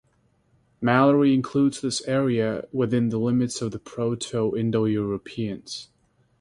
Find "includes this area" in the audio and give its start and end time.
1.31-2.67